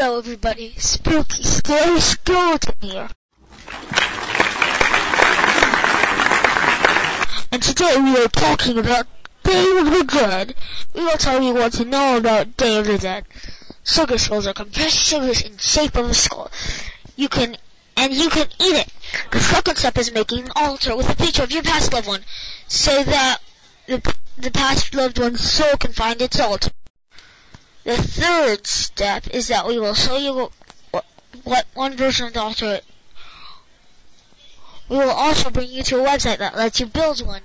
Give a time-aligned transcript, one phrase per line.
[0.00, 3.06] Hello everybody, spooky, scary skeleton here.
[7.52, 9.06] And today we are talking about
[9.42, 10.54] Day of the Dead.
[10.94, 13.26] We will tell you what to know about Day of the Dead.
[13.84, 16.50] Sugar skulls are compressed sugars in shape of a skull.
[17.16, 17.58] You can,
[17.94, 18.88] and you can eat it.
[19.32, 22.24] The second step is making an altar with a picture of your past loved one,
[22.68, 23.42] so that
[23.86, 26.70] the, the past loved one's soul can find its altar.
[27.90, 30.52] The third step is that we will show you
[31.42, 32.80] what, one version of the altar.
[34.88, 37.42] We will also bring you to a website that lets you build one,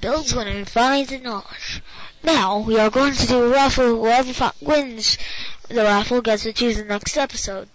[0.00, 1.82] builds one and finds the knowledge.
[2.24, 4.00] Now we are going to do a raffle.
[4.00, 5.18] Whoever wins
[5.68, 7.68] the raffle gets to choose the next episode.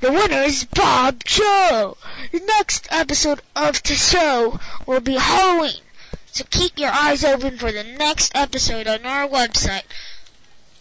[0.00, 1.98] The winner is Bob Joe.
[2.32, 5.83] The next episode of the show will be Halloween.
[6.34, 9.84] So keep your eyes open for the next episode on our website.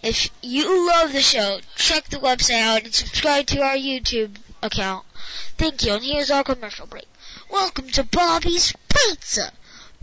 [0.02, 5.06] If you love the show, check the website out and subscribe to our YouTube account.
[5.60, 7.06] Thank you, and here's our commercial break.
[7.52, 9.52] Welcome to Bobby's Pizza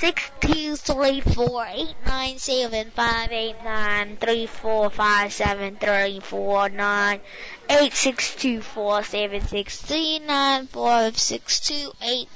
[0.00, 6.20] Six two three four eight nine seven five eight nine three four five seven three
[6.20, 7.20] four nine
[7.68, 12.28] eight six two four seven six three nine four six two eight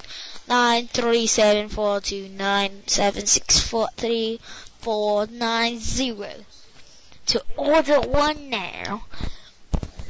[0.49, 4.41] nine three seven four two nine seven six four three
[4.81, 6.33] four nine zero.
[7.27, 9.05] To order one now.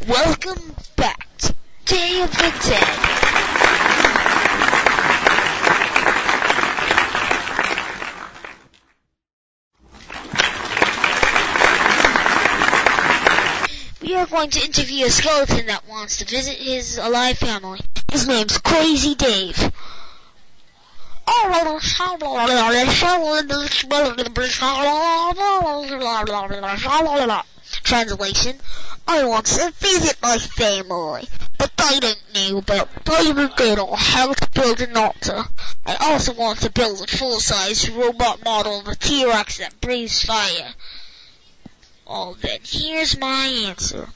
[0.09, 3.32] Welcome back to Day of the Dead.
[14.13, 17.81] We are going to interview a skeleton that wants to visit his alive family.
[18.11, 19.73] His name's Crazy Dave.
[27.85, 28.61] Translation.
[29.09, 33.79] I want to visit my family, but they don't know about Day of the Dead
[33.97, 35.43] how to build an altar.
[35.87, 40.75] I also want to build a full-size robot model of a T-Rex that breathes fire.
[42.07, 44.09] Oh, then here's my answer.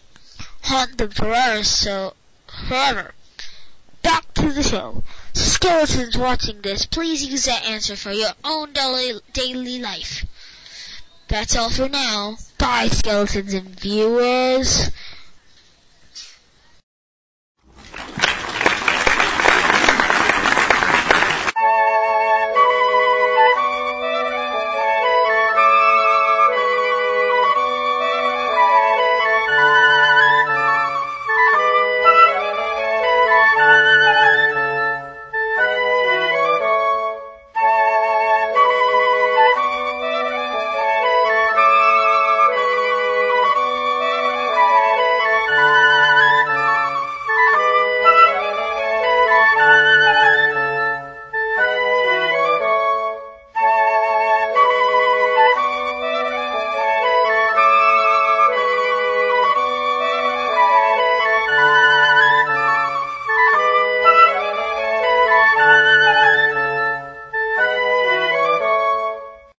[0.63, 2.15] Hunt them forever, so
[2.69, 3.15] forever.
[4.03, 5.03] Back to the show.
[5.33, 10.25] Skeletons watching this, please use that answer for your own daily life.
[11.29, 12.37] That's all for now.
[12.59, 14.91] Bye, skeletons and viewers.